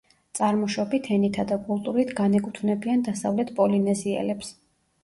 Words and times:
წარმოშობით, 0.37 1.09
ენითა 1.17 1.45
და 1.53 1.59
კულტურით 1.67 2.15
განეკუთვნებიან 2.23 3.07
დასავლეთ 3.11 3.57
პოლინეზიელებს. 3.61 4.57